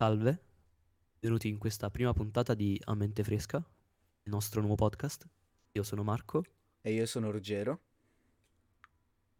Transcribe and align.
Salve, 0.00 0.40
benvenuti 1.14 1.48
in 1.48 1.58
questa 1.58 1.90
prima 1.90 2.12
puntata 2.12 2.54
di 2.54 2.80
A 2.84 2.94
Mente 2.94 3.24
Fresca, 3.24 3.56
il 3.56 4.30
nostro 4.30 4.60
nuovo 4.60 4.76
podcast. 4.76 5.26
Io 5.72 5.82
sono 5.82 6.04
Marco, 6.04 6.44
E 6.82 6.92
io 6.92 7.04
sono 7.04 7.32
Ruggero. 7.32 7.80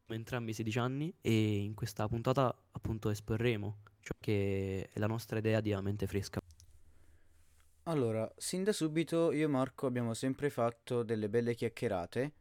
abbiamo 0.03 0.17
entrambi 0.17 0.53
16 0.53 0.79
anni 0.81 1.15
e 1.21 1.59
in 1.59 1.75
questa 1.75 2.09
puntata 2.09 2.53
appunto 2.73 3.09
esporremo 3.09 3.83
ciò 4.01 4.15
che 4.19 4.91
è 4.93 4.99
la 4.99 5.07
nostra 5.07 5.39
idea 5.39 5.61
di 5.61 5.73
A 5.73 5.81
Mente 5.81 6.09
Fresca. 6.09 6.41
Allora, 7.85 8.29
sin 8.37 8.65
da 8.65 8.73
subito 8.73 9.31
io 9.31 9.45
e 9.45 9.49
Marco 9.49 9.87
abbiamo 9.87 10.13
sempre 10.13 10.51
fatto 10.51 11.05
delle 11.05 11.29
belle 11.29 11.55
chiacchierate 11.55 12.33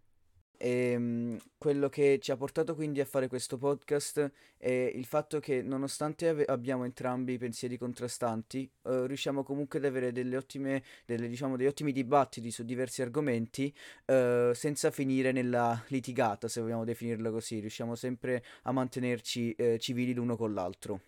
e 0.58 0.96
mm, 0.98 1.38
quello 1.58 1.90
che 1.90 2.20
ci 2.22 2.32
ha 2.32 2.38
portato 2.38 2.76
quindi 2.76 3.00
a 3.00 3.06
fare 3.06 3.28
questo 3.28 3.58
podcast 3.58 4.32
è 4.58 4.92
il 4.94 5.06
fatto 5.06 5.40
che 5.40 5.62
nonostante 5.62 6.28
ave- 6.28 6.46
abbiamo 6.46 6.84
entrambi 6.84 7.38
pensieri 7.38 7.78
contrastanti, 7.78 8.70
eh, 8.84 9.08
riusciamo 9.08 9.44
comunque 9.44 9.80
ad 9.80 9.86
avere 9.86 10.12
delle 10.12 10.36
ottime, 10.38 10.84
delle, 11.06 11.28
diciamo, 11.28 11.56
degli 11.56 11.68
ottimi 11.68 11.92
dibattiti 11.92 12.52
su 12.52 12.64
diversi 12.64 13.02
argomenti, 13.02 13.74
eh, 14.06 14.52
senza 14.54 14.92
finire 14.92 15.32
nella 15.32 15.84
litigata, 15.88 16.48
se 16.48 16.62
vogliamo 16.62 16.84
definirlo 16.84 17.32
così. 17.32 17.60
Riusciamo 17.60 17.96
sempre 17.96 18.44
a 18.64 18.72
mantenerci, 18.72 19.54
eh, 19.54 19.78
civili 19.80 20.14
l'uno 20.14 20.36
con 20.36 20.54
l'altro. 20.54 21.02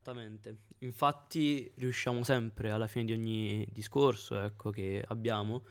Esattamente. 0.00 0.56
Infatti 0.78 1.70
riusciamo 1.76 2.22
sempre 2.22 2.70
alla 2.70 2.86
fine 2.86 3.04
di 3.04 3.12
ogni 3.12 3.68
discorso, 3.70 4.40
ecco, 4.40 4.70
che 4.70 5.04
abbiamo. 5.06 5.62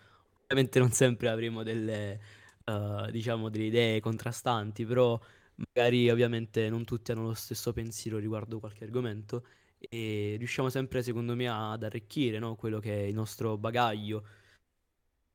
Ovviamente 0.49 0.79
non 0.79 0.91
sempre 0.91 1.27
avremo 1.29 1.61
delle, 1.63 2.19
eh, 2.63 3.09
diciamo, 3.11 3.49
delle 3.49 3.65
idee 3.65 3.99
contrastanti, 3.99 4.85
però 4.85 5.19
magari 5.55 6.09
ovviamente 6.09 6.69
non 6.69 6.85
tutti 6.85 7.11
hanno 7.11 7.23
lo 7.23 7.33
stesso 7.33 7.73
pensiero 7.73 8.17
riguardo 8.17 8.59
qualche 8.59 8.85
argomento 8.85 9.45
e 9.77 10.35
riusciamo 10.37 10.69
sempre, 10.69 11.03
secondo 11.03 11.35
me, 11.35 11.49
ad 11.49 11.83
arricchire, 11.83 12.39
no, 12.39 12.55
quello 12.55 12.79
che 12.79 12.93
è 12.93 13.07
il 13.07 13.13
nostro 13.13 13.57
bagaglio, 13.57 14.23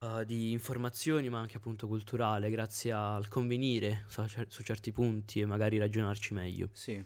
eh, 0.00 0.24
di 0.24 0.52
informazioni, 0.52 1.28
ma 1.28 1.40
anche 1.40 1.56
appunto 1.56 1.86
culturale, 1.86 2.50
grazie 2.50 2.92
al 2.92 3.28
convenire 3.28 4.04
su, 4.08 4.22
su 4.48 4.62
certi 4.62 4.92
punti 4.92 5.40
e 5.40 5.46
magari 5.46 5.78
ragionarci 5.78 6.34
meglio. 6.34 6.70
Sì, 6.72 7.02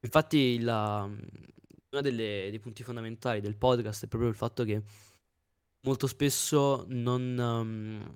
Infatti, 0.00 0.60
la- 0.60 1.04
uno 1.04 2.02
delle- 2.02 2.48
dei 2.50 2.58
punti 2.60 2.82
fondamentali 2.82 3.40
del 3.40 3.56
podcast 3.56 4.04
è 4.04 4.08
proprio 4.08 4.30
il 4.30 4.36
fatto 4.36 4.64
che 4.64 4.82
molto 5.88 6.06
spesso 6.06 6.84
non, 6.88 7.38
ehm, 7.38 8.14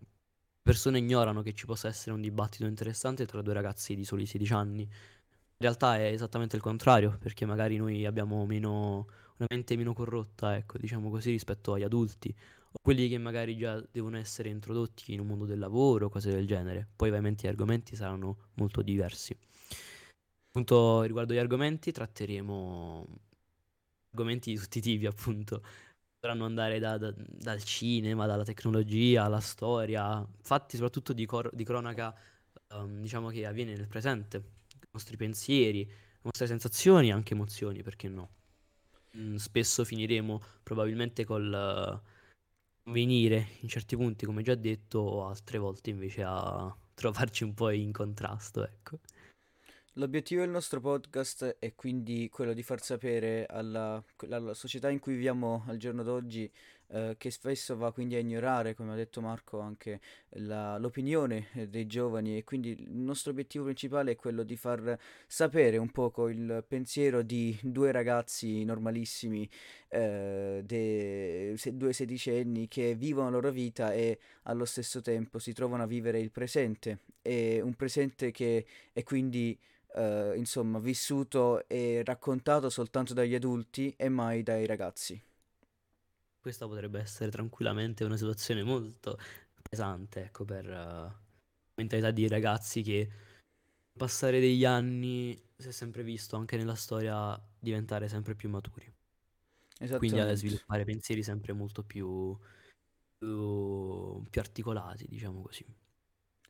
persone 0.62 0.98
ignorano 0.98 1.41
che 1.42 1.55
ci 1.55 1.65
possa 1.65 1.89
essere 1.89 2.12
un 2.15 2.20
dibattito 2.20 2.67
interessante 2.67 3.25
tra 3.27 3.41
due 3.41 3.55
ragazzi 3.55 3.95
di 3.97 4.05
soli 4.05 4.27
16 4.27 4.53
anni. 4.53 4.83
In 4.83 4.89
realtà 5.69 5.97
è 5.97 6.05
esattamente 6.12 6.56
il 6.56 6.62
contrario, 6.62 7.17
perché 7.19 7.47
magari 7.47 7.77
noi 7.78 8.05
abbiamo 8.05 8.45
meno, 8.47 9.06
una 9.39 9.47
mente 9.48 9.77
meno 9.77 9.95
corrotta, 9.95 10.56
ecco, 10.56 10.77
diciamo 10.78 11.09
così, 11.11 11.31
rispetto 11.31 11.73
agli 11.73 11.83
adulti, 11.84 12.34
o 12.73 12.78
quelli 12.83 13.09
che 13.09 13.17
magari 13.19 13.56
già 13.56 13.83
devono 13.91 14.19
essere 14.19 14.50
introdotti 14.50 15.15
in 15.15 15.20
un 15.20 15.28
mondo 15.28 15.47
del 15.47 15.59
lavoro, 15.59 16.11
cose 16.11 16.31
del 16.31 16.47
genere. 16.47 16.89
Poi 16.95 17.09
ovviamente 17.09 17.47
gli 17.47 17.50
argomenti 17.50 17.97
saranno 17.97 18.50
molto 18.55 18.83
diversi. 18.83 19.34
Appunto, 20.48 21.03
riguardo 21.03 21.33
gli 21.33 21.39
argomenti, 21.39 21.93
tratteremo 21.93 23.06
argomenti 24.11 24.53
di 24.53 24.59
tutti 24.59 24.78
i 24.78 24.81
tipi, 24.83 25.06
appunto. 25.06 25.62
Potranno 26.23 26.45
andare 26.45 26.78
da- 26.78 26.98
da- 26.98 27.12
dal 27.17 27.65
cinema, 27.65 28.27
dalla 28.27 28.45
tecnologia, 28.45 29.25
alla 29.25 29.41
storia, 29.41 30.25
fatti 30.42 30.77
soprattutto 30.77 31.12
di, 31.12 31.27
cor- 31.27 31.51
di 31.53 31.65
cronaca, 31.65 32.15
ehm, 32.69 33.01
diciamo 33.01 33.28
che 33.31 33.45
avviene 33.45 33.75
nel 33.75 33.89
presente, 33.89 34.37
i 34.37 34.87
nostri 34.93 35.17
pensieri, 35.17 35.84
le 35.84 36.20
nostre 36.23 36.47
sensazioni 36.47 37.09
e 37.09 37.12
anche 37.12 37.34
emozioni, 37.34 37.83
perché 37.83 38.09
no? 38.09 38.31
Mm, 39.17 39.34
spesso 39.37 39.84
finiremo 39.84 40.41
probabilmente 40.62 41.25
col 41.25 41.53
eh, 42.87 42.91
venire 42.93 43.48
in 43.62 43.69
certi 43.69 43.97
punti, 43.97 44.25
come 44.27 44.43
già 44.43 44.55
detto, 44.55 45.00
o 45.00 45.27
altre 45.27 45.59
volte 45.59 45.91
invece 45.91 46.22
a 46.25 46.72
trovarci 46.94 47.44
un 47.44 47.55
po' 47.55 47.71
in 47.71 47.93
contrasto, 47.93 48.65
ecco. 48.65 49.00
L'obiettivo 49.97 50.41
del 50.41 50.48
nostro 50.48 50.80
podcast 50.80 51.58
è 51.58 51.75
quindi 51.75 52.30
quello 52.30 52.54
di 52.54 52.62
far 52.62 52.80
sapere 52.82 53.44
alla, 53.44 54.03
alla 54.30 54.54
società 54.54 54.88
in 54.88 54.98
cui 54.98 55.12
viviamo 55.12 55.64
al 55.66 55.76
giorno 55.76 56.03
d'oggi, 56.03 56.50
eh, 56.92 57.14
che 57.19 57.30
spesso 57.30 57.76
va 57.76 57.92
quindi 57.92 58.14
a 58.14 58.19
ignorare, 58.19 58.75
come 58.75 58.92
ha 58.92 58.94
detto 58.97 59.20
Marco, 59.20 59.60
anche 59.60 60.00
la- 60.30 60.78
l'opinione 60.78 61.48
eh, 61.54 61.69
dei 61.69 61.86
giovani 61.86 62.36
e 62.36 62.44
quindi 62.44 62.70
il 62.70 62.91
nostro 62.97 63.30
obiettivo 63.32 63.64
principale 63.64 64.12
è 64.12 64.16
quello 64.16 64.42
di 64.42 64.56
far 64.56 64.98
sapere 65.26 65.76
un 65.78 65.91
poco 65.91 66.28
il 66.28 66.64
pensiero 66.66 67.22
di 67.22 67.58
due 67.62 67.92
ragazzi 67.92 68.64
normalissimi, 68.64 69.48
eh, 69.88 70.62
de- 70.64 71.54
se- 71.56 71.76
due 71.76 71.92
sedicenni 71.92 72.69
che 72.69 72.94
vivono 72.94 73.26
la 73.31 73.36
loro 73.36 73.50
vita 73.50 73.92
e 73.92 74.19
allo 74.44 74.64
stesso 74.64 75.00
tempo 75.00 75.38
si 75.38 75.52
trovano 75.52 75.82
a 75.84 75.86
vivere 75.86 76.19
il 76.20 76.31
presente, 76.31 77.00
e 77.22 77.60
un 77.60 77.75
presente 77.75 78.31
che 78.31 78.66
è 78.92 79.02
quindi 79.02 79.58
eh, 79.94 80.32
insomma, 80.36 80.78
vissuto 80.78 81.66
e 81.69 82.02
raccontato 82.04 82.70
soltanto 82.70 83.14
dagli 83.14 83.34
adulti 83.34 83.94
e 83.97 84.08
mai 84.08 84.42
dai 84.42 84.66
ragazzi. 84.66 85.20
Questa 86.42 86.66
potrebbe 86.66 86.98
essere 87.00 87.30
tranquillamente 87.30 88.03
una 88.04 88.16
situazione 88.16 88.64
molto 88.64 89.16
pesante, 89.62 90.25
ecco, 90.25 90.44
per 90.44 90.66
eh, 90.69 90.72
la 90.75 91.20
mentalità 91.76 92.10
di 92.10 92.26
ragazzi 92.26 92.82
che 92.82 93.08
passare 93.97 94.41
degli 94.41 94.64
anni 94.64 95.41
si 95.56 95.69
è 95.69 95.72
sempre 95.72 96.02
visto 96.02 96.36
anche 96.36 96.56
nella 96.56 96.75
storia 96.75 97.41
diventare 97.60 98.08
sempre 98.08 98.34
più 98.34 98.48
maturi, 98.50 98.92
quindi 99.94 100.19
a 100.19 100.34
sviluppare 100.34 100.84
pensieri 100.84 101.22
sempre 101.22 101.52
molto 101.52 101.84
più, 101.84 102.36
più, 103.19 104.22
più 104.28 104.41
articolati, 104.41 105.06
diciamo 105.08 105.42
così. 105.42 105.64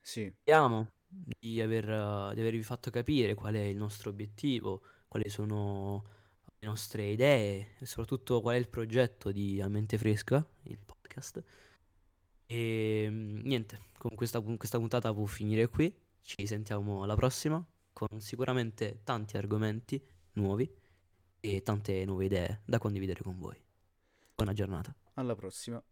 Sì, 0.03 0.33
Speriamo 0.43 0.89
di 1.09 1.61
aver, 1.61 1.85
di 2.35 2.41
avervi 2.41 2.63
fatto 2.63 2.91
capire 2.91 3.35
qual 3.35 3.55
è 3.55 3.61
il 3.61 3.77
nostro 3.77 4.11
obiettivo, 4.11 4.83
quali 5.09 5.29
sono 5.29 6.05
nostre 6.73 7.05
idee 7.05 7.75
e 7.79 7.87
soprattutto 7.87 8.41
qual 8.41 8.55
è 8.55 8.59
il 8.59 8.69
progetto 8.69 9.31
di 9.31 9.61
A 9.61 9.69
Mente 9.69 9.99
Fresca, 9.99 10.45
il 10.63 10.79
podcast. 10.79 11.43
E 12.47 13.07
mm, 13.11 13.41
niente, 13.43 13.81
con 13.99 14.15
questa, 14.15 14.41
con 14.41 14.57
questa 14.57 14.79
puntata 14.79 15.13
può 15.13 15.27
finire 15.27 15.69
qui. 15.69 15.95
Ci 16.23 16.47
sentiamo 16.47 17.03
alla 17.03 17.15
prossima 17.15 17.63
con 17.93 18.21
sicuramente 18.21 19.01
tanti 19.05 19.37
argomenti 19.37 20.03
nuovi 20.35 20.71
e 21.41 21.63
tante 21.63 22.05
nuove 22.07 22.25
idee 22.25 22.63
da 22.65 22.79
condividere 22.79 23.23
con 23.23 23.39
voi. 23.39 23.61
Buona 24.35 24.55
giornata. 24.55 24.95
alla 25.15 25.35
prossima. 25.35 25.83